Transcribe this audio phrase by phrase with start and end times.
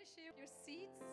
[0.00, 1.04] your seats.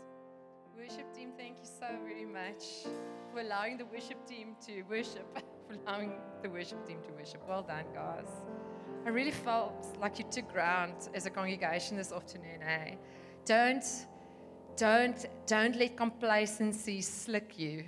[0.77, 2.87] Worship team, thank you so very much
[3.31, 5.25] for allowing the worship team to worship,
[5.67, 7.41] for allowing the worship team to worship.
[7.47, 8.29] Well done, guys.
[9.05, 12.61] I really felt like you took ground as a congregation this afternoon.
[12.61, 12.95] Eh?
[13.45, 13.83] Don't,
[14.77, 17.83] don't, don't let complacency slick you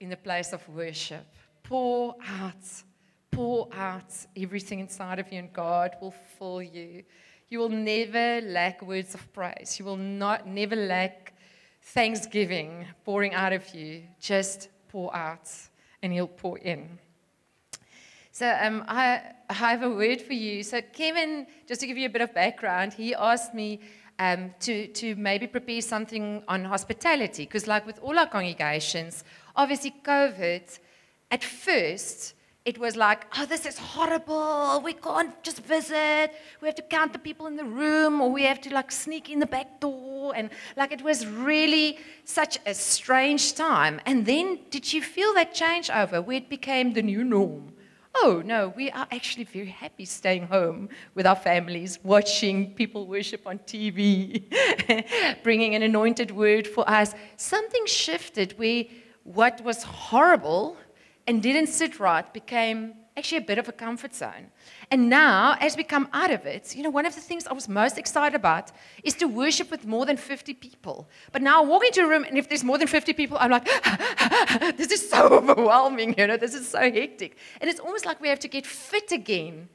[0.00, 1.26] in the place of worship.
[1.62, 2.82] Pour out,
[3.30, 7.04] pour out everything inside of you, and God will fill you.
[7.48, 9.76] You will never lack words of praise.
[9.78, 11.34] You will not never lack
[11.82, 14.02] thanksgiving pouring out of you.
[14.20, 15.48] Just pour out,
[16.02, 16.98] and He'll pour in.
[18.32, 20.64] So um, I, I have a word for you.
[20.64, 23.78] So Kevin, just to give you a bit of background, he asked me
[24.18, 27.44] um, to, to maybe prepare something on hospitality.
[27.44, 29.22] Because, like with all our congregations,
[29.54, 30.78] obviously, COVID,
[31.30, 34.80] at first, it was like, oh, this is horrible.
[34.82, 36.30] We can't just visit.
[36.62, 39.28] We have to count the people in the room, or we have to like sneak
[39.28, 40.32] in the back door.
[40.34, 44.00] And like, it was really such a strange time.
[44.06, 47.74] And then, did you feel that change over where it became the new norm?
[48.16, 53.46] Oh, no, we are actually very happy staying home with our families, watching people worship
[53.46, 54.44] on TV,
[55.42, 57.12] bringing an anointed word for us.
[57.36, 58.84] Something shifted where
[59.24, 60.76] what was horrible
[61.26, 64.50] and didn't sit right became actually a bit of a comfort zone.
[64.90, 67.52] And now, as we come out of it, you know, one of the things I
[67.52, 68.72] was most excited about
[69.04, 71.08] is to worship with more than 50 people.
[71.32, 73.52] But now I walk into a room, and if there's more than 50 people, I'm
[73.52, 73.64] like,
[74.76, 77.36] this is so overwhelming, you know, this is so hectic.
[77.60, 79.68] And it's almost like we have to get fit again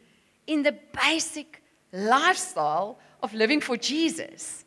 [0.45, 1.63] in the basic
[1.93, 4.65] lifestyle of living for Jesus.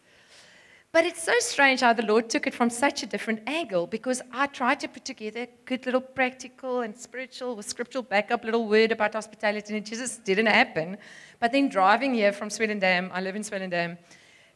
[0.93, 4.21] But it's so strange how the Lord took it from such a different angle because
[4.31, 8.69] I tried to put together a good little practical and spiritual with scriptural backup little
[8.69, 10.99] word about hospitality, and it just didn't happen.
[11.41, 13.97] But then driving here from Swellendam, I live in Swellendam,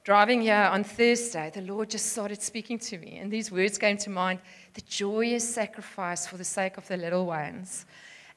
[0.04, 3.96] driving here on Thursday, the Lord just started speaking to me, and these words came
[3.96, 4.40] to mind
[4.74, 7.86] the joyous sacrifice for the sake of the little ones.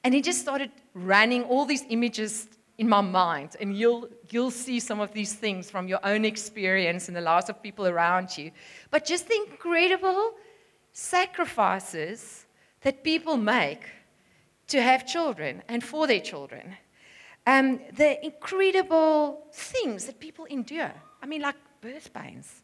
[0.05, 2.47] And He just started running all these images
[2.79, 3.57] in my mind.
[3.59, 7.49] And you'll, you'll see some of these things from your own experience and the lives
[7.49, 8.51] of people around you.
[8.89, 10.31] But just the incredible
[10.93, 12.45] sacrifices
[12.81, 13.81] that people make
[14.67, 16.77] to have children and for their children.
[17.45, 20.93] Um, the incredible things that people endure.
[21.21, 22.63] I mean, like birth pains.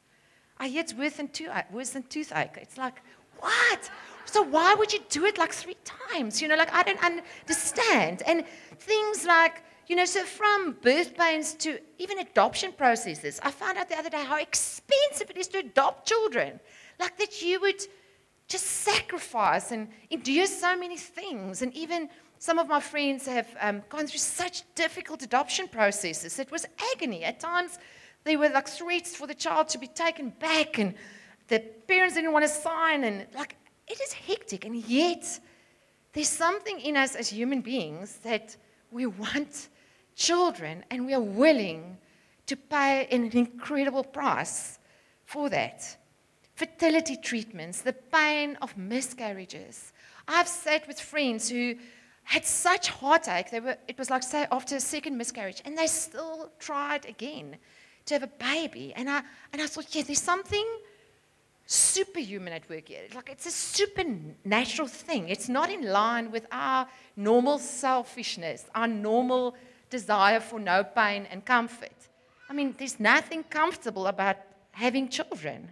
[0.58, 2.58] I hear it's worse than, two, worse than toothache.
[2.62, 3.02] It's like,
[3.40, 3.90] what?
[4.24, 6.42] So why would you do it like three times?
[6.42, 8.24] You know, like I don't understand.
[8.26, 8.46] And
[8.80, 13.90] things like you know, so from birth pains to even adoption processes, I found out
[13.90, 16.60] the other day how expensive it is to adopt children.
[17.00, 17.82] Like that you would
[18.48, 21.62] just sacrifice and endure so many things.
[21.62, 22.10] And even
[22.40, 26.40] some of my friends have um, gone through such difficult adoption processes.
[26.40, 27.24] It was agony.
[27.24, 27.78] At times,
[28.24, 30.96] there were like threats for the child to be taken back, and
[31.48, 33.04] the parents didn't want to sign.
[33.04, 33.56] And like,
[33.88, 34.66] it is hectic.
[34.66, 35.40] And yet,
[36.14, 38.58] there's something in us as human beings that
[38.92, 39.70] we want
[40.16, 41.98] children, and we are willing
[42.48, 44.80] to pay an incredible price
[45.26, 45.98] for that.
[46.56, 49.92] Fertility treatments, the pain of miscarriages.
[50.28, 51.76] I've sat with friends who
[52.24, 53.52] had such heartache.
[53.52, 57.58] They were, it was like, say, after a second miscarriage, and they still tried again
[58.06, 58.94] to have a baby.
[58.96, 59.22] And I,
[59.52, 60.66] and I thought, yeah, there's something
[61.66, 63.02] superhuman at work here.
[63.14, 65.30] Like, it's a supernatural thing.
[65.30, 69.56] It's not in line with our normal selfishness, our normal
[69.90, 71.96] desire for no pain and comfort.
[72.50, 74.38] I mean, there's nothing comfortable about
[74.72, 75.72] having children.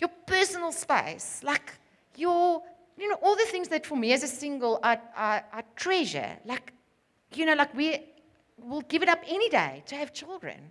[0.00, 1.72] Your personal space, like
[2.16, 2.62] your,
[2.98, 6.72] you know, all the things that for me as a single I, I, treasure, like,
[7.34, 8.00] you know, like we
[8.58, 10.70] will give it up any day to have children.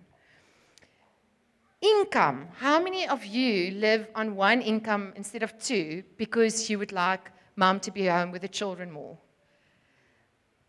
[1.80, 2.48] Income.
[2.56, 7.30] How many of you live on one income instead of two because you would like
[7.54, 9.18] mom to be home with the children more?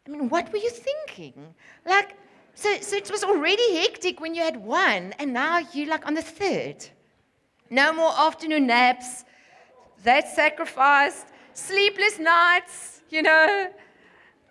[0.07, 1.53] I mean, what were you thinking?
[1.85, 2.15] Like,
[2.55, 6.13] so, so it was already hectic when you had one, and now you're like on
[6.13, 6.87] the third.
[7.69, 9.25] No more afternoon naps.
[10.03, 11.27] That sacrificed.
[11.53, 13.73] Sleepless nights, you know.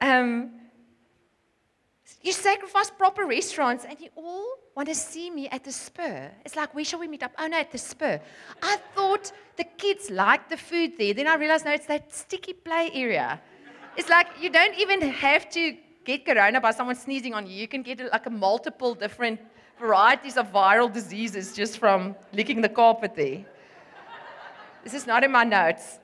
[0.00, 0.52] Um,
[2.22, 6.30] you sacrifice proper restaurants, and you all want to see me at the spur.
[6.44, 7.32] It's like, where shall we meet up?
[7.38, 8.20] Oh, no, at the spur.
[8.62, 11.14] I thought the kids liked the food there.
[11.14, 13.40] Then I realized, no, it's that sticky play area.
[13.96, 17.54] It's like you don't even have to get corona by someone sneezing on you.
[17.54, 19.40] You can get like a multiple different
[19.78, 23.44] varieties of viral diseases just from licking the carpet there.
[24.84, 25.98] This is not in my notes.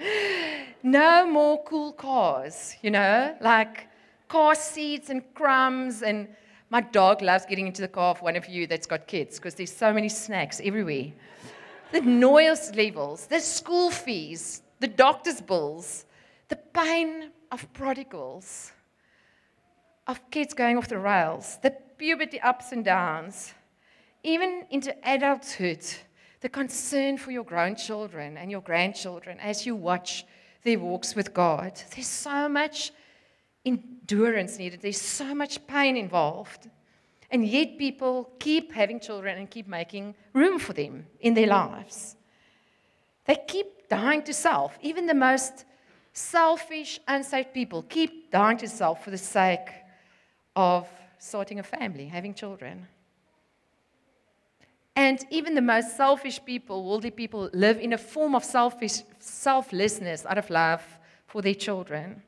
[0.82, 3.88] no more cool cars, you know, like
[4.28, 6.28] car seats and crumbs and
[6.68, 9.54] My dog loves getting into the car of one of you that's got kids because
[9.54, 11.12] there's so many snacks everywhere.
[11.92, 16.05] The noise levels, the school fees, the doctor's bills,
[16.48, 18.72] the pain of prodigals,
[20.06, 23.54] of kids going off the rails, the puberty ups and downs,
[24.22, 25.84] even into adulthood,
[26.40, 30.24] the concern for your grown children and your grandchildren as you watch
[30.62, 31.80] their walks with God.
[31.94, 32.92] There's so much
[33.64, 36.68] endurance needed, there's so much pain involved.
[37.30, 42.14] And yet, people keep having children and keep making room for them in their lives.
[43.24, 44.78] They keep dying to self.
[44.80, 45.65] Even the most
[46.16, 49.68] selfish, unsaved people keep dying to self for the sake
[50.54, 52.86] of starting a family, having children.
[54.94, 60.24] And even the most selfish people, worldly people, live in a form of selfish, selflessness
[60.24, 60.82] out of love
[61.26, 62.22] for their children.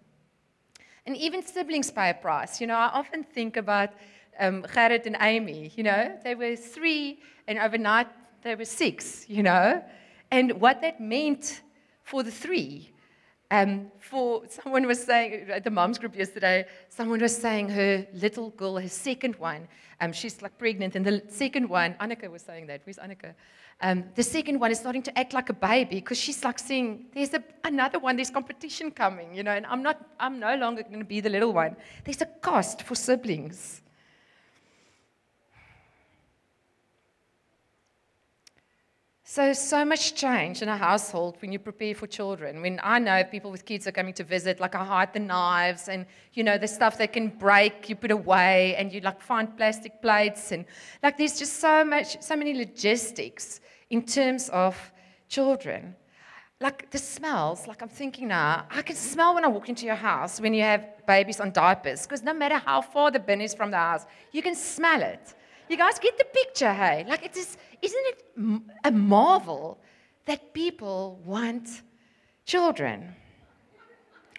[1.06, 2.60] And even siblings pay a price.
[2.60, 3.90] You know, I often think about
[4.38, 5.72] um, Gerrit and Amy.
[5.74, 8.08] You know, they were three, and overnight
[8.42, 9.82] they were six, you know,
[10.30, 11.62] and what that meant
[12.04, 12.92] for the three.
[13.50, 18.50] Um, for someone was saying at the moms group yesterday, someone was saying her little
[18.50, 19.66] girl, her second one,
[20.00, 22.82] um, she's like pregnant, and the second one, Annika was saying that.
[22.84, 23.34] Where's Annika?
[23.80, 27.06] Um, the second one is starting to act like a baby because she's like saying,
[27.14, 28.16] "There's a, another one.
[28.16, 29.96] There's competition coming, you know." And I'm not.
[30.20, 31.76] I'm no longer going to be the little one.
[32.04, 33.82] There's a cost for siblings.
[39.30, 42.62] So, so much change in a household when you prepare for children.
[42.62, 45.90] When I know people with kids are coming to visit, like I hide the knives
[45.90, 49.54] and, you know, the stuff that can break, you put away and you like find
[49.54, 50.50] plastic plates.
[50.50, 50.64] And
[51.02, 53.60] like there's just so much, so many logistics
[53.90, 54.74] in terms of
[55.28, 55.94] children.
[56.58, 59.94] Like the smells, like I'm thinking now, I can smell when I walk into your
[59.94, 63.52] house when you have babies on diapers, because no matter how far the bin is
[63.52, 65.34] from the house, you can smell it.
[65.68, 67.04] You guys get the picture, hey?
[67.08, 69.78] Like it is isn't it a marvel
[70.24, 71.82] that people want
[72.44, 73.14] children?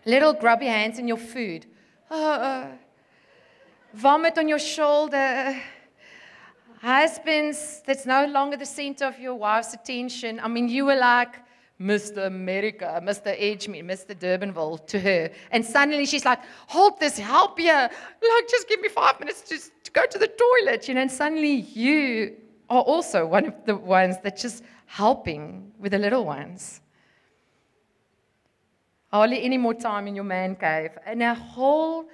[0.05, 1.65] Little grubby hands in your food.
[2.09, 2.67] Oh, uh,
[3.93, 5.55] vomit on your shoulder.
[6.81, 10.39] Husbands, that's no longer the center of your wife's attention.
[10.39, 11.35] I mean, you were like,
[11.81, 12.27] Mr.
[12.27, 13.33] America, Mr.
[13.37, 14.13] Edge, Mr.
[14.13, 15.29] Durbanville to her.
[15.51, 17.71] And suddenly she's like, hold this, help you.
[17.71, 21.01] Like, just give me five minutes to, to go to the toilet, you know.
[21.01, 22.35] And suddenly you
[22.69, 26.81] are also one of the ones that's just helping with the little ones.
[29.11, 32.05] Hardly any more time in your man cave, and a whole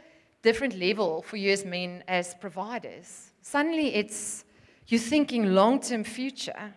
[0.44, 3.32] different level for you as men as providers.
[3.42, 4.46] Suddenly, it's
[4.88, 6.74] you're thinking long-term future.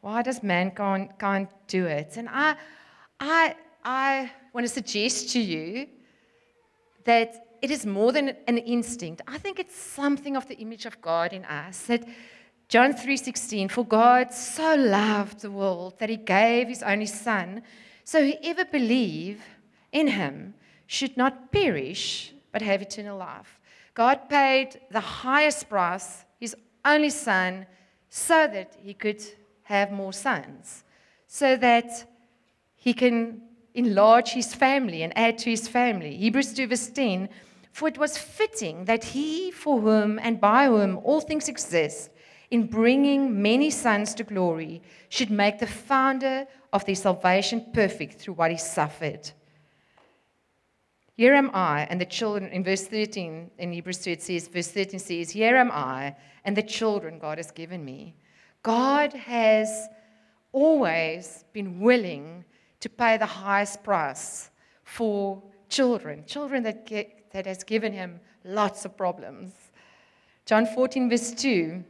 [0.00, 2.16] Why does mankind can't do it?
[2.16, 2.56] And I,
[3.18, 5.88] I, I want to suggest to you
[7.04, 9.22] that it is more than an instinct.
[9.26, 11.82] I think it's something of the image of God in us.
[11.82, 12.04] That
[12.68, 17.62] John 3:16, for God so loved the world that he gave his only son,
[18.04, 19.42] so whoever believe
[19.90, 20.54] in him
[20.86, 23.58] should not perish but have eternal life.
[23.94, 26.54] God paid the highest price, his
[26.84, 27.66] only son,
[28.08, 29.22] so that he could
[29.68, 30.84] have more sons,
[31.26, 31.90] so that
[32.74, 33.42] he can
[33.74, 36.16] enlarge his family and add to his family.
[36.16, 37.28] Hebrews 2 verse 10
[37.78, 42.10] for it was fitting that he, for whom and by whom all things exist,
[42.50, 48.34] in bringing many sons to glory, should make the founder of their salvation perfect through
[48.34, 49.30] what he suffered.
[51.14, 54.72] Here am I and the children, in verse 13, in Hebrews 2, it says, verse
[54.72, 58.16] 13 says, Here am I and the children God has given me.
[58.62, 59.88] God has
[60.52, 62.44] always been willing
[62.80, 64.50] to pay the highest price
[64.84, 69.52] for children, children that get, that has given him lots of problems.
[70.46, 71.84] John 14, verse 2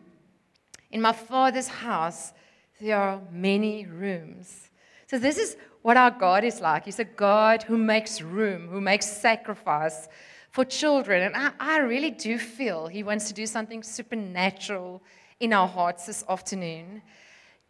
[0.91, 2.33] In my Father's house,
[2.81, 4.71] there are many rooms.
[5.07, 6.85] So, this is what our God is like.
[6.85, 10.09] He's a God who makes room, who makes sacrifice
[10.51, 11.23] for children.
[11.23, 15.03] And I, I really do feel He wants to do something supernatural
[15.41, 17.03] in our hearts this afternoon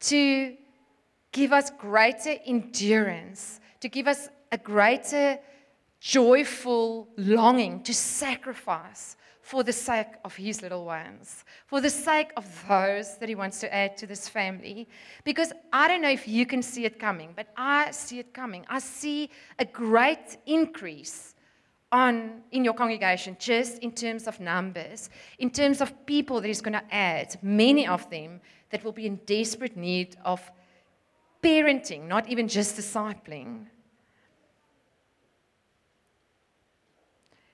[0.00, 0.56] to
[1.32, 5.38] give us greater endurance, to give us a greater
[6.00, 12.44] joyful longing to sacrifice for the sake of his little ones, for the sake of
[12.68, 14.86] those that he wants to add to this family.
[15.24, 18.66] Because I don't know if you can see it coming, but I see it coming.
[18.68, 21.34] I see a great increase
[21.90, 26.60] on in your congregation just in terms of numbers, in terms of people that he's
[26.60, 28.40] going to add, many of them
[28.70, 30.40] that will be in desperate need of
[31.42, 33.66] parenting, not even just discipling.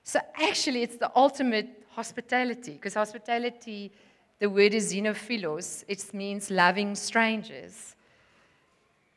[0.03, 3.91] So actually, it's the ultimate hospitality, because hospitality,
[4.39, 7.95] the word is xenophilos, it means loving strangers.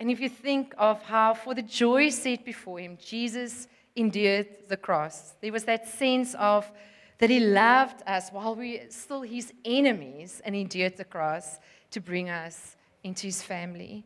[0.01, 3.67] And if you think of how, for the joy set before him, Jesus
[3.99, 6.71] endured the cross, there was that sense of
[7.19, 11.59] that he loved us while we were still his enemies and endured the cross
[11.91, 14.05] to bring us into his family.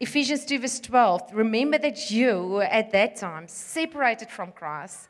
[0.00, 5.08] Ephesians 2, verse 12 remember that you were at that time separated from Christ,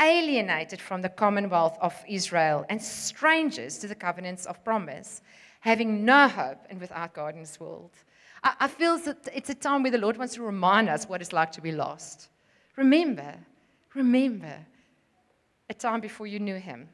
[0.00, 5.20] alienated from the commonwealth of Israel, and strangers to the covenants of promise,
[5.60, 7.90] having no hope and without God in this world.
[8.42, 11.20] I, I feel that it's a time where the Lord wants to remind us what
[11.20, 12.28] it's like to be lost.
[12.76, 13.34] Remember,
[13.94, 14.54] remember
[15.68, 16.88] a time before you knew him.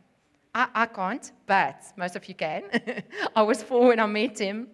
[0.55, 2.65] I, I can't, but most of you can.
[3.37, 4.69] I was four when I met him.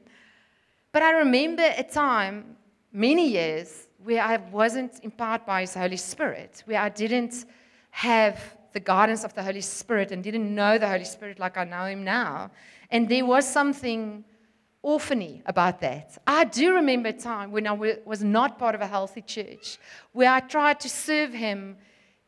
[0.93, 2.57] But I remember a time,
[2.93, 7.47] many years, where I wasn't empowered by His Holy Spirit, where I didn't
[7.91, 8.39] have
[8.73, 11.87] the guidance of the Holy Spirit and didn't know the Holy Spirit like I know
[11.87, 12.51] Him now.
[12.91, 14.25] And there was something
[14.85, 16.19] orphany about that.
[16.27, 19.79] I do remember a time when I was not part of a healthy church,
[20.13, 21.77] where I tried to serve Him,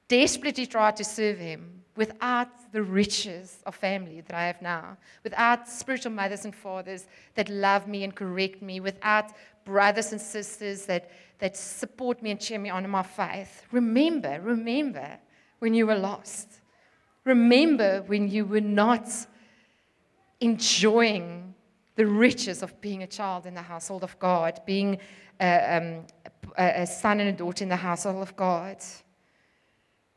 [0.09, 5.69] desperately tried to serve Him, without the riches of family that I have now, without
[5.69, 9.33] spiritual mothers and fathers that love me and correct me, without
[9.65, 13.65] brothers and sisters that, that support me and cheer me on in my faith.
[13.73, 15.19] Remember, remember
[15.59, 16.61] when you were lost.
[17.25, 19.09] Remember when you were not
[20.41, 21.55] enjoying
[21.97, 24.99] the riches of being a child in the household of God, being
[25.41, 26.07] a, um,
[26.57, 28.77] a, son and a daughter in the household of God.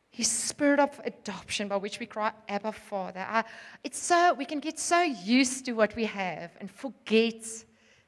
[0.09, 3.25] His spirit of adoption by which we cry, Abba, Father.
[3.27, 3.45] I,
[3.83, 7.45] it's so, we can get so used to what we have and forget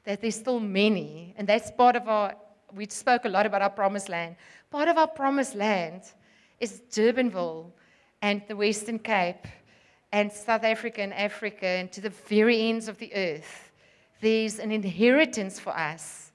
[0.04, 1.34] that there's still many.
[1.38, 2.34] And that's part of our,
[2.74, 4.36] we spoke a lot about our promised land.
[4.70, 6.02] Part of our promised land
[6.60, 7.70] is Durbanville
[8.20, 9.46] and the Western Cape
[10.12, 13.72] and South Africa and Africa and to the very ends of the earth.
[14.20, 16.32] There's an inheritance for us.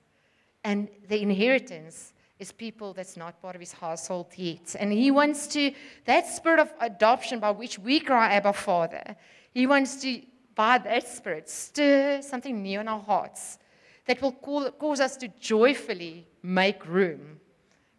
[0.64, 4.76] And the inheritance is people that's not part of his household yet.
[4.80, 5.72] And he wants to,
[6.06, 9.16] that spirit of adoption by which we cry, Abba, Father,
[9.54, 10.22] he wants to,
[10.56, 13.60] by that spirit, stir something new in our hearts
[14.08, 17.40] that will call, cause us to joyfully make room.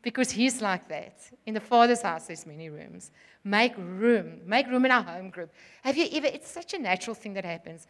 [0.09, 1.21] Because he's like that.
[1.45, 3.11] In the Father's house, there's many rooms.
[3.45, 4.41] Make room.
[4.47, 5.53] Make room in our home group.
[5.83, 7.87] Have you ever, it's such a natural thing that happens.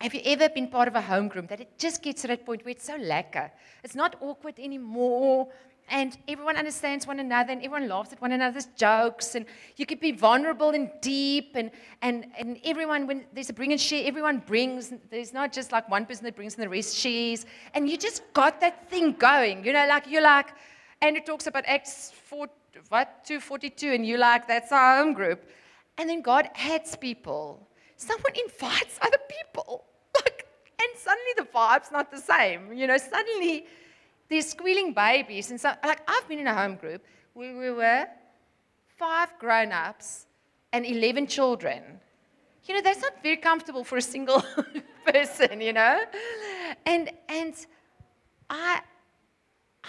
[0.00, 2.46] Have you ever been part of a home group that it just gets to that
[2.46, 3.50] point where it's so lekker?
[3.82, 5.48] It's not awkward anymore.
[5.90, 9.34] And everyone understands one another and everyone laughs at one another's jokes.
[9.34, 9.44] And
[9.76, 11.56] you could be vulnerable and deep.
[11.56, 11.70] And,
[12.00, 14.94] and, and everyone, when there's a bring and share, everyone brings.
[15.10, 17.44] There's not just like one person that brings and the rest shares.
[17.74, 19.62] And you just got that thing going.
[19.62, 20.48] You know, like you're like,
[21.08, 22.48] and it talks about Acts 4,
[22.88, 23.92] what, 242.
[23.92, 25.48] And you're like, that's our home group.
[25.98, 29.84] And then God adds people someone invites other people.
[30.16, 30.46] Like,
[30.80, 32.72] and suddenly the vibe's not the same.
[32.72, 33.66] You know, suddenly
[34.28, 35.50] there's squealing babies.
[35.50, 38.06] And so, like, I've been in a home group where we were
[38.96, 40.26] five grown ups
[40.72, 41.82] and 11 children.
[42.66, 44.42] You know, that's not very comfortable for a single
[45.04, 46.04] person, you know?
[46.86, 47.54] And, and
[48.48, 48.80] I,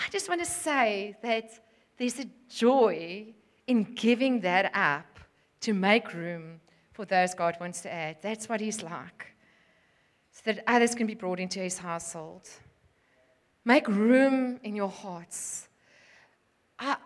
[0.05, 1.49] I just want to say that
[1.97, 3.33] there's a joy
[3.65, 5.19] in giving that up
[5.61, 6.61] to make room
[6.93, 8.17] for those God wants to add.
[8.21, 9.33] That's what He's like,
[10.31, 12.47] so that others can be brought into His household.
[13.65, 15.69] Make room in your hearts.
[16.77, 16.97] I,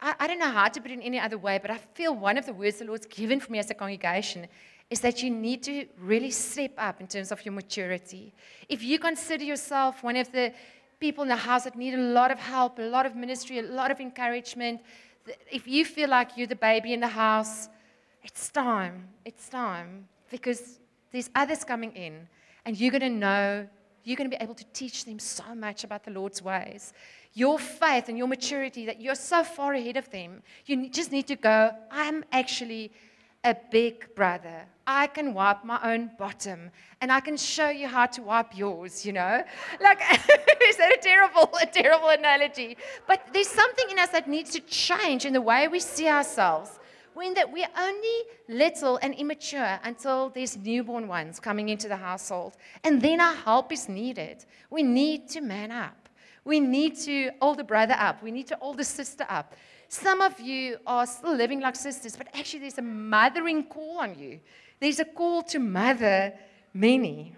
[0.00, 2.14] I, I don't know how to put it in any other way, but I feel
[2.14, 4.46] one of the words the Lord's given for me as a congregation
[4.90, 8.32] is that you need to really step up in terms of your maturity.
[8.68, 10.52] If you consider yourself one of the
[11.06, 13.68] people in the house that need a lot of help, a lot of ministry, a
[13.80, 14.80] lot of encouragement,
[15.58, 17.68] if you feel like you're the baby in the house,
[18.22, 18.96] it's time.
[19.30, 20.08] It's time.
[20.30, 20.62] Because
[21.12, 22.14] there's others coming in,
[22.64, 23.68] and you're going to know,
[24.04, 26.94] you're going to be able to teach them so much about the Lord's ways.
[27.34, 31.26] Your faith and your maturity, that you're so far ahead of them, you just need
[31.26, 32.92] to go, I'm actually
[33.44, 34.64] a big brother.
[34.86, 36.70] I can wipe my own bottom
[37.00, 39.44] and I can show you how to wipe yours, you know?
[39.80, 40.00] Like,
[40.68, 42.76] is that a terrible, a terrible analogy?
[43.06, 46.78] But there's something in us that needs to change in the way we see ourselves
[47.14, 52.56] when that we're only little and immature until there's newborn ones coming into the household.
[52.82, 54.44] And then our help is needed.
[54.68, 56.08] We need to man up.
[56.44, 58.22] We need to older brother up.
[58.22, 59.54] We need to older sister up.
[59.94, 64.18] Some of you are still living like sisters, but actually there's a mothering call on
[64.18, 64.40] you.
[64.80, 66.32] There's a call to mother
[66.72, 67.36] many.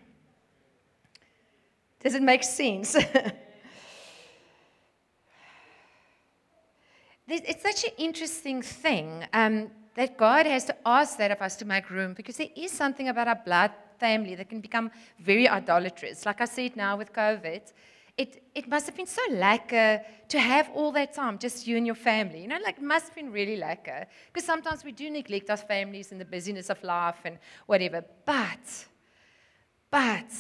[2.03, 2.95] Does it make sense?
[7.29, 9.27] it's such an interesting thing.
[9.35, 12.73] Um, that God has to ask that of us to make room because there is
[12.73, 16.25] something about our blood family that can become very idolatrous.
[16.25, 17.71] Like I said now with COVID,
[18.17, 21.85] it, it must have been so lekker to have all that time, just you and
[21.85, 22.41] your family.
[22.41, 24.07] You know, like must have been really lekker.
[24.33, 28.03] Because sometimes we do neglect our families in the busyness of life and whatever.
[28.25, 28.87] But,
[29.91, 30.33] but,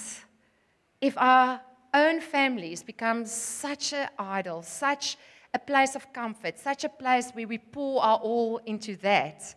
[1.00, 1.60] if our
[1.92, 5.18] own families become such an idol, such
[5.52, 9.54] a place of comfort, such a place where we pour our all into that,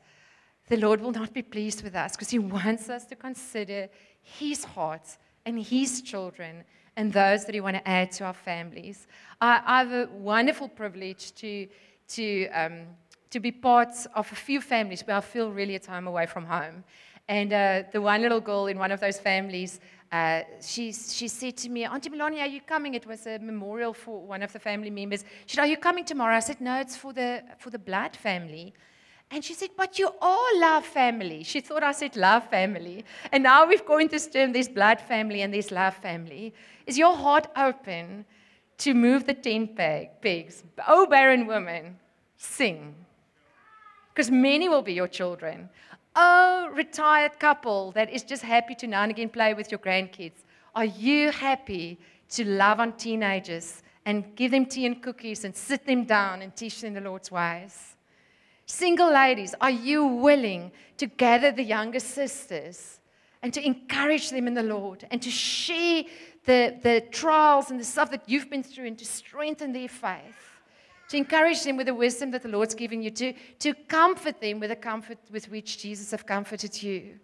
[0.67, 3.88] the Lord will not be pleased with us because He wants us to consider
[4.21, 6.65] His heart and His children
[6.99, 9.07] and those that He want to add to our families.
[9.39, 11.65] I, I have a wonderful privilege to,
[12.09, 12.87] to, um,
[13.29, 16.43] to be part of a few families where I feel really a time away from
[16.45, 16.83] home.
[17.29, 19.79] And uh, the one little girl in one of those families,
[20.11, 22.95] uh, she, she said to me, Auntie Melanie, are you coming?
[22.95, 25.23] It was a memorial for one of the family members.
[25.45, 26.35] She said, Are you coming tomorrow?
[26.35, 28.73] I said, No, it's for the, for the blood family.
[29.31, 31.43] And she said, But you all love family.
[31.43, 33.05] She thought I said love family.
[33.31, 36.53] And now we've coined this term, this blood family and this love family.
[36.88, 38.25] Is your heart open
[38.79, 40.63] to move the tent pegs?
[40.88, 42.00] Oh, barren woman,
[42.38, 42.95] sing.
[44.12, 45.69] Because many will be your children.
[46.15, 50.43] Oh, retired couple that is just happy to now and again play with your grandkids.
[50.74, 55.86] Are you happy to love on teenagers and give them tea and cookies and sit
[55.86, 57.95] them down and teach them the Lord's ways?
[58.69, 62.99] Single ladies, are you willing to gather the younger sisters
[63.41, 66.03] and to encourage them in the Lord and to share
[66.45, 70.38] the, the trials and the stuff that you've been through and to strengthen their faith?
[71.09, 74.59] To encourage them with the wisdom that the Lord's given you, to, to comfort them
[74.59, 77.19] with the comfort with which Jesus has comforted you.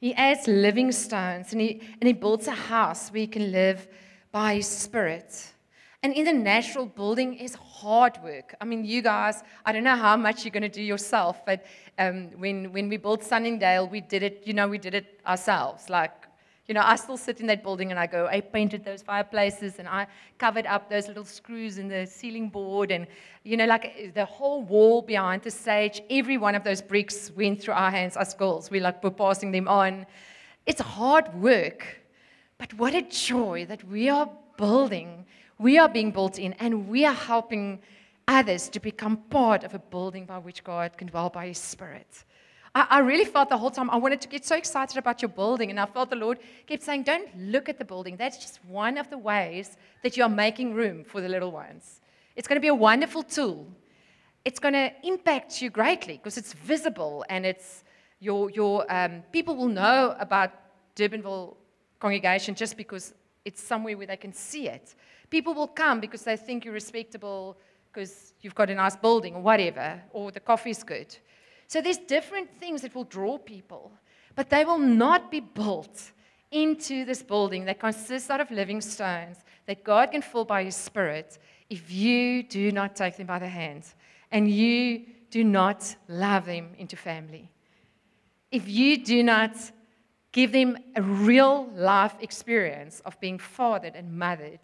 [0.00, 3.86] He adds living stones and he, and he builds a house where you can live
[4.32, 5.52] by His Spirit.
[6.02, 8.54] And in the natural, building is hard work.
[8.58, 11.66] I mean, you guys, I don't know how much you're going to do yourself, but
[11.98, 15.90] um, when, when we built Sunningdale, we did it, you know, we did it ourselves.
[15.90, 16.12] Like,
[16.68, 19.78] you know, I still sit in that building and I go, I painted those fireplaces
[19.78, 20.06] and I
[20.38, 23.06] covered up those little screws in the ceiling board and,
[23.42, 27.60] you know, like the whole wall behind the stage, every one of those bricks went
[27.60, 28.70] through our hands as girls.
[28.70, 30.06] We like were passing them on.
[30.64, 32.00] It's hard work,
[32.56, 35.26] but what a joy that we are building
[35.60, 37.80] we are being built in and we are helping
[38.26, 42.24] others to become part of a building by which God can dwell by His Spirit.
[42.74, 45.28] I, I, really felt the whole time I wanted to get so excited about your
[45.28, 48.16] building, and I felt the Lord kept saying, Don't look at the building.
[48.16, 52.00] That's just one of the ways that you are making room for the little ones.
[52.36, 53.66] It's going to be a wonderful tool.
[54.44, 57.84] It's going to impact you greatly because it's visible and it's
[58.20, 60.52] your, your um, people will know about
[60.96, 61.56] Durbanville
[61.98, 63.12] congregation just because
[63.44, 64.94] it's somewhere where they can see it.
[65.30, 67.56] People will come because they think you're respectable
[67.92, 71.16] because you've got a nice building or whatever, or the coffee's good.
[71.66, 73.92] So there's different things that will draw people,
[74.34, 76.12] but they will not be built
[76.50, 80.76] into this building that consists out of living stones that God can fill by His
[80.76, 81.38] Spirit
[81.68, 83.84] if you do not take them by the hand
[84.32, 87.50] and you do not love them into family.
[88.50, 89.52] If you do not
[90.32, 94.60] give them a real life experience of being fathered and mothered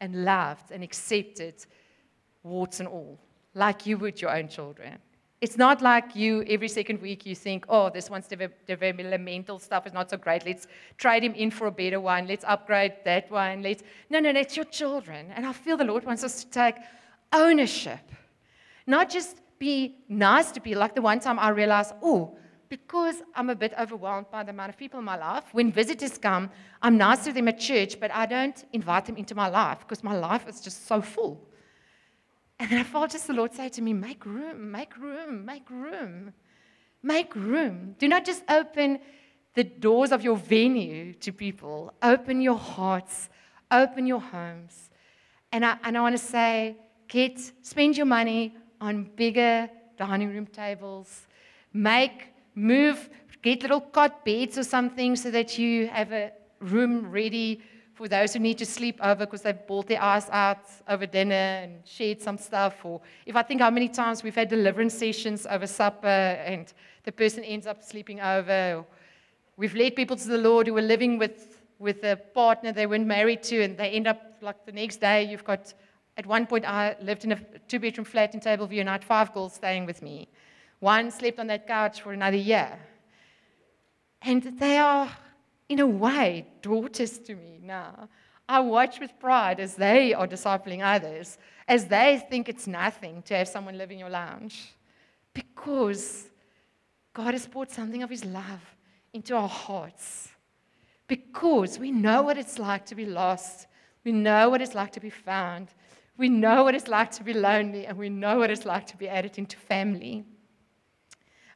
[0.00, 1.64] and loved and accepted,
[2.42, 3.18] warts and all,
[3.54, 4.98] like you would your own children.
[5.40, 9.92] It's not like you every second week you think, oh, this one's developmental stuff is
[9.92, 10.46] not so great.
[10.46, 12.26] Let's trade him in for a better one.
[12.26, 13.60] Let's upgrade that one.
[13.60, 15.30] Let's no, no, no, your children.
[15.34, 16.76] And I feel the Lord wants us to take
[17.32, 18.00] ownership,
[18.86, 22.36] not just be nice to be like the one time I realized, oh,
[22.78, 26.18] because I'm a bit overwhelmed by the amount of people in my life, when visitors
[26.18, 26.50] come,
[26.82, 30.02] I'm nice to them at church, but I don't invite them into my life because
[30.02, 31.34] my life is just so full.
[32.58, 35.70] And then I felt just the Lord say to me, Make room, make room, make
[35.70, 36.32] room,
[37.00, 37.94] make room.
[38.00, 38.98] Do not just open
[39.54, 43.28] the doors of your venue to people, open your hearts,
[43.70, 44.90] open your homes.
[45.52, 50.46] And I, and I want to say, kids, spend your money on bigger dining room
[50.46, 51.28] tables.
[51.72, 53.10] Make move,
[53.42, 57.60] get little cot beds or something so that you have a room ready
[57.94, 61.34] for those who need to sleep over because they've bought their eyes out over dinner
[61.34, 62.84] and shared some stuff.
[62.84, 66.72] Or if I think how many times we've had deliverance sessions over supper and
[67.04, 68.84] the person ends up sleeping over.
[69.56, 73.06] We've led people to the Lord who were living with, with a partner they weren't
[73.06, 75.22] married to, and they end up like the next day.
[75.24, 75.72] You've got,
[76.16, 79.04] at one point, I lived in a two bedroom flat in Tableview and I had
[79.04, 80.28] five girls staying with me.
[80.80, 82.78] One slept on that couch for another year.
[84.22, 85.10] And they are,
[85.68, 88.08] in a way, daughters to me now.
[88.48, 93.36] I watch with pride as they are discipling others, as they think it's nothing to
[93.36, 94.74] have someone live in your lounge.
[95.32, 96.28] Because
[97.14, 98.60] God has poured something of His love
[99.12, 100.28] into our hearts.
[101.06, 103.66] Because we know what it's like to be lost,
[104.04, 105.68] we know what it's like to be found,
[106.16, 108.96] we know what it's like to be lonely, and we know what it's like to
[108.96, 110.24] be added into family.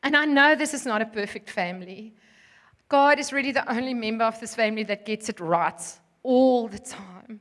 [0.03, 2.15] And I know this is not a perfect family.
[2.89, 5.81] God is really the only member of this family that gets it right
[6.23, 7.41] all the time.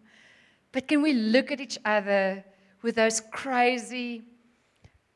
[0.71, 2.43] But can we look at each other
[2.81, 4.23] with those crazy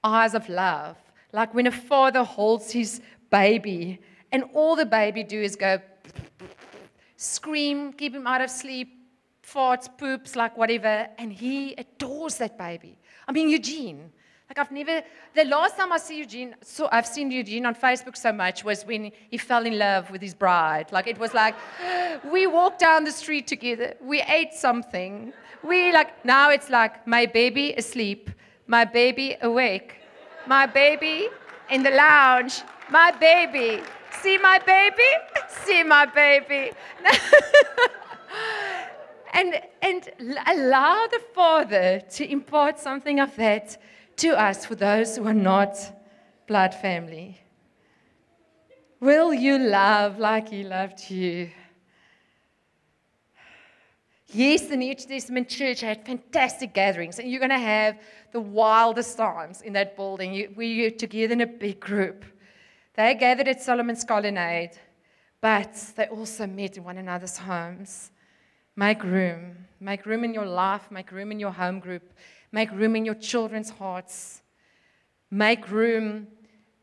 [0.04, 0.97] eyes of love?
[1.34, 3.99] Like when a father holds his baby
[4.32, 5.80] and all the baby do is go
[7.17, 8.89] scream, keep him out of sleep,
[9.43, 12.97] farts, poops, like whatever, and he adores that baby.
[13.27, 14.12] I mean, Eugene.
[14.52, 15.02] Like I've never.
[15.34, 18.86] The last time I see Eugene, so I've seen Eugene on Facebook so much was
[18.86, 20.92] when he fell in love with his bride.
[20.92, 21.56] Like it was like,
[22.34, 25.32] we walked down the street together, we ate something,
[25.64, 28.30] we like now it's like my baby asleep,
[28.68, 29.96] my baby awake,
[30.46, 31.30] my baby
[31.70, 33.82] in the lounge, my baby.
[34.22, 35.12] See my baby?
[35.64, 36.74] See my baby.
[39.34, 40.10] and, and
[40.46, 43.78] allow the Father to impart something of that
[44.21, 45.75] to us for those who are not
[46.47, 47.41] blood family.
[48.99, 51.49] Will you love like He loved you?
[54.27, 57.99] Yes, the New Testament church had fantastic gatherings, and you're going to have
[58.31, 60.53] the wildest times in that building.
[60.55, 62.23] We were together in a big group.
[62.93, 64.77] They gathered at Solomon's Colonnade,
[65.41, 68.12] but they also met in one another's homes.
[68.75, 69.65] Make room.
[69.79, 72.13] Make room in your life, make room in your home group,
[72.52, 74.42] Make room in your children's hearts.
[75.30, 76.28] Make room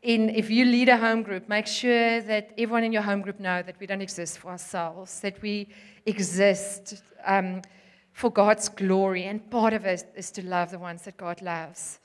[0.01, 3.39] in, if you lead a home group, make sure that everyone in your home group
[3.39, 5.67] know that we don't exist for ourselves, that we
[6.05, 7.61] exist um,
[8.13, 9.25] for God's glory.
[9.25, 11.99] And part of it is to love the ones that God loves.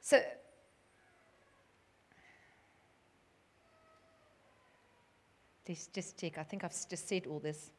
[0.00, 0.20] So,
[5.92, 6.38] just check.
[6.38, 7.70] I think I've just said all this.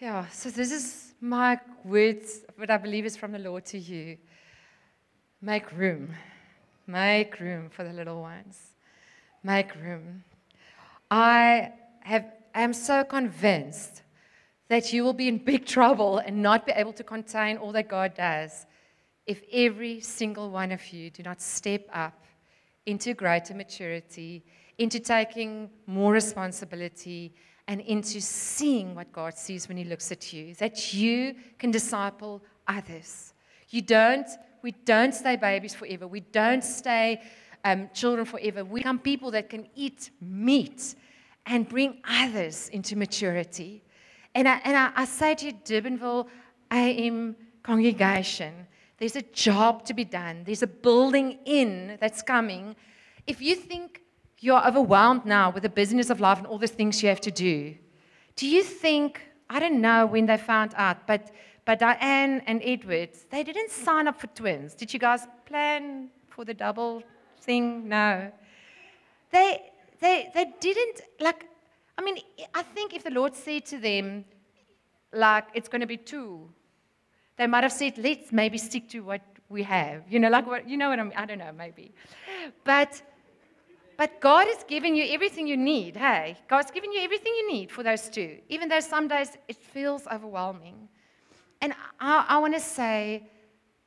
[0.00, 4.16] Yeah, so this is my words, what I believe is from the Lord to you.
[5.42, 6.14] Make room.
[6.86, 8.58] Make room for the little ones.
[9.42, 10.24] Make room.
[11.10, 14.02] I have I am so convinced
[14.68, 17.88] that you will be in big trouble and not be able to contain all that
[17.88, 18.64] God does
[19.26, 22.24] if every single one of you do not step up
[22.86, 24.46] into greater maturity,
[24.78, 27.34] into taking more responsibility
[27.70, 32.42] and into seeing what God sees when He looks at you, that you can disciple
[32.66, 33.32] others.
[33.68, 34.26] You don't,
[34.60, 36.08] we don't stay babies forever.
[36.08, 37.22] We don't stay
[37.64, 38.64] um, children forever.
[38.64, 40.96] We become people that can eat meat
[41.46, 43.84] and bring others into maturity.
[44.34, 46.26] And I, and I, I say to you, Durbanville
[46.72, 48.66] AM congregation,
[48.98, 50.42] there's a job to be done.
[50.44, 52.74] There's a building in that's coming.
[53.28, 54.02] If you think
[54.40, 57.30] you're overwhelmed now with the business of life and all the things you have to
[57.30, 57.74] do.
[58.36, 61.30] Do you think, I don't know when they found out, but,
[61.66, 64.74] but Diane and Edward, they didn't sign up for twins.
[64.74, 67.02] Did you guys plan for the double
[67.40, 67.88] thing?
[67.88, 68.32] No.
[69.30, 71.46] They, they, they didn't, like,
[71.98, 72.18] I mean,
[72.54, 74.24] I think if the Lord said to them,
[75.12, 76.48] like, it's going to be two,
[77.36, 80.04] they might have said, let's maybe stick to what we have.
[80.08, 81.12] You know, like what, you know what I mean?
[81.16, 81.92] I don't know, maybe.
[82.64, 83.02] But
[84.00, 85.94] but God has given you everything you need.
[85.94, 89.56] Hey, God's given you everything you need for those two, even though some days it
[89.58, 90.88] feels overwhelming.
[91.60, 93.28] And I, I want to say,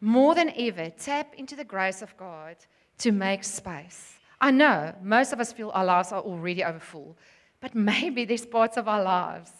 [0.01, 2.57] more than ever, tap into the grace of God
[2.99, 4.19] to make space.
[4.39, 7.17] I know most of us feel our lives are already overfull,
[7.59, 9.51] but maybe there's parts of our lives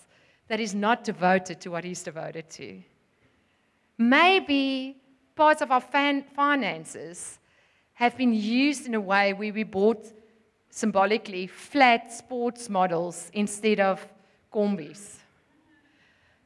[0.50, 2.80] that is not devoted to what He's devoted to.
[3.98, 4.98] Maybe
[5.36, 7.40] parts of our finances
[7.94, 10.14] have been used in a way where we bought
[10.74, 14.08] symbolically flat sports models instead of
[14.52, 15.18] combis.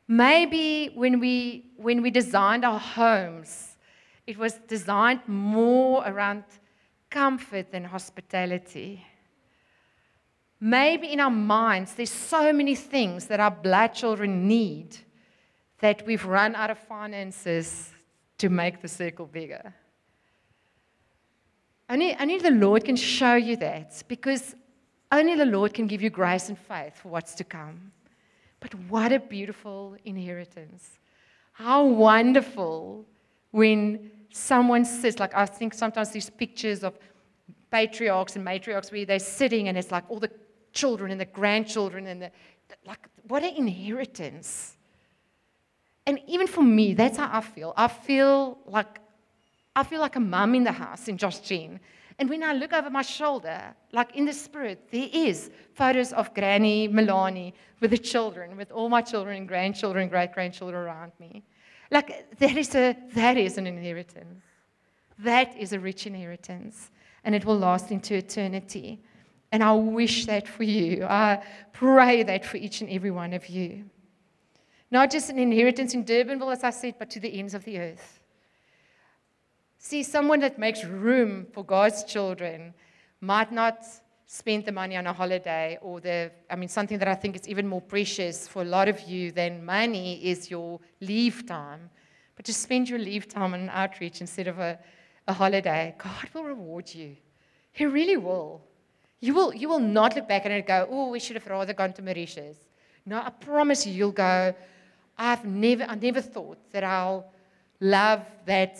[0.05, 3.77] Maybe when we, when we designed our homes,
[4.25, 6.43] it was designed more around
[7.09, 9.01] comfort than hospitality.
[10.59, 14.97] Maybe in our minds, there's so many things that our black children need
[15.79, 17.91] that we've run out of finances
[18.39, 19.73] to make the circle bigger.
[21.89, 24.55] Only, only the Lord can show you that because
[25.11, 27.91] only the Lord can give you grace and faith for what's to come.
[28.59, 30.99] But what a beautiful inheritance.
[31.53, 33.05] How wonderful
[33.51, 36.97] when someone sits, like I think sometimes these pictures of
[37.71, 40.31] patriarchs and matriarchs where they're sitting and it's like all the
[40.73, 42.31] children and the grandchildren and the,
[42.85, 44.75] like, what an inheritance.
[46.05, 47.73] And even for me, that's how I feel.
[47.75, 48.99] I feel like
[49.77, 51.79] I feel like a mum in the house in Josh Gen.
[52.17, 56.33] And when I look over my shoulder, like in the spirit, there is photos of
[56.33, 61.43] Granny Melanie with the children, with all my children and grandchildren, great grandchildren around me.
[61.91, 64.41] Like that is a that is an inheritance.
[65.19, 66.89] That is a rich inheritance,
[67.23, 68.99] and it will last into eternity.
[69.51, 71.05] And I wish that for you.
[71.05, 73.85] I pray that for each and every one of you.
[74.89, 77.77] Not just an inheritance in Durbanville, as I said, but to the ends of the
[77.77, 78.16] earth.
[79.89, 82.73] See, someone that makes room for God's children
[83.21, 83.85] might not
[84.25, 87.47] spend the money on a holiday or the, I mean, something that I think is
[87.47, 91.89] even more precious for a lot of you than money is your leave time.
[92.35, 94.77] But to spend your leave time on outreach instead of a,
[95.25, 97.15] a holiday, God will reward you.
[97.71, 98.61] He really will.
[99.21, 101.93] You will, you will not look back and go, oh, we should have rather gone
[101.93, 102.57] to Mauritius.
[103.05, 104.53] No, I promise you, you'll go,
[105.17, 107.31] I've never, I never thought that I'll
[107.79, 108.77] love that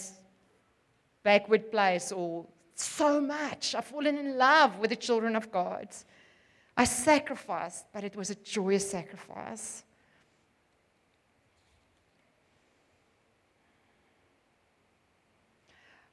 [1.27, 3.75] backward place or so much.
[3.75, 5.87] I've fallen in love with the children of God.
[6.77, 9.83] I sacrificed, but it was a joyous sacrifice.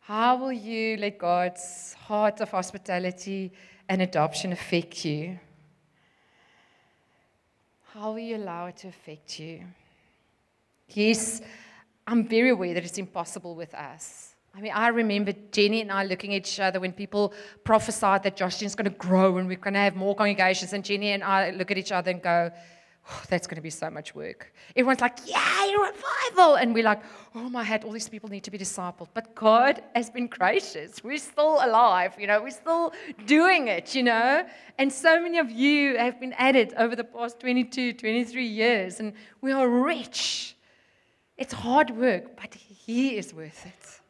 [0.01, 3.53] How will you let God's heart of hospitality
[3.89, 5.39] and adoption affect you?
[7.93, 9.61] How will you allow it to affect you?
[10.89, 11.41] Yes,
[12.05, 14.34] I'm very aware that it's impossible with us.
[14.57, 18.37] I mean, I remember Jenny and I looking at each other when people prophesied that
[18.37, 20.73] Josh is going to grow and we're going to have more congregations.
[20.73, 22.53] And Jenny and I look at each other and go,
[23.11, 24.53] oh, that's going to be so much work.
[24.77, 26.55] Everyone's like, yay, revival.
[26.55, 27.03] And we're like,
[27.35, 29.09] oh my head, all these people need to be discipled.
[29.13, 31.03] But God has been gracious.
[31.03, 32.93] We're still alive, you know, we're still
[33.27, 34.47] doing it, you know.
[34.79, 39.01] And so many of you have been added over the past 22, 23 years.
[39.01, 40.57] And we are rich.
[41.37, 44.01] It's hard work, but He is worth it.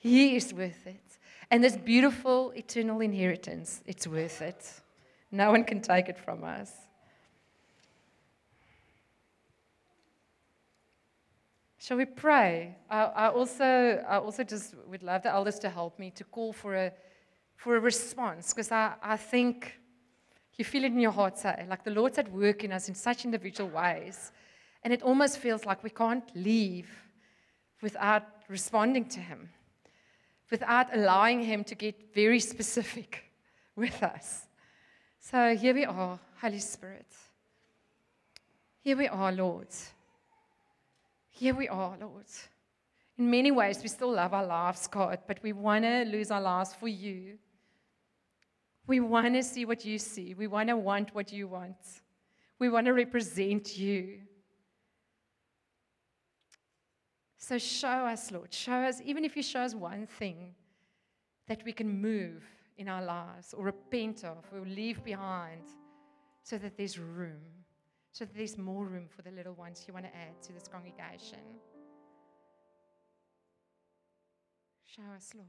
[0.00, 1.18] He is worth it.
[1.50, 4.80] And this beautiful eternal inheritance, it's worth it.
[5.30, 6.72] No one can take it from us.
[11.78, 12.76] Shall we pray?
[12.88, 13.64] I, I, also,
[14.08, 16.92] I also just would love the elders to help me to call for a,
[17.56, 19.78] for a response because I, I think
[20.56, 22.88] you feel it in your heart, say, eh, like the Lord's at work in us
[22.88, 24.32] in such individual ways.
[24.82, 26.88] And it almost feels like we can't leave
[27.82, 29.50] without responding to Him
[30.50, 33.24] without allowing Him to get very specific
[33.76, 34.46] with us.
[35.20, 37.06] So here we are, Holy Spirit.
[38.82, 39.68] Here we are, Lord.
[41.28, 42.26] Here we are, Lord.
[43.18, 46.40] In many ways, we still love our lives, God, but we want to lose our
[46.40, 47.38] lives for you.
[48.86, 50.34] We want to see what you see.
[50.34, 51.76] We want to want what you want.
[52.58, 54.20] We want to represent you.
[57.50, 58.54] So show us, Lord.
[58.54, 60.54] Show us, even if you show us one thing
[61.48, 62.44] that we can move
[62.78, 65.64] in our lives or repent of or leave behind
[66.44, 67.42] so that there's room,
[68.12, 70.68] so that there's more room for the little ones you want to add to this
[70.68, 71.40] congregation.
[74.84, 75.48] Show us, Lord.